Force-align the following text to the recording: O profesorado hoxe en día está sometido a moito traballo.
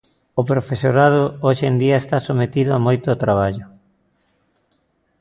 O 0.39 0.41
profesorado 0.51 1.23
hoxe 1.45 1.65
en 1.71 1.75
día 1.83 1.97
está 1.99 2.17
sometido 2.27 2.71
a 2.73 2.83
moito 2.85 3.19
traballo. 3.23 3.65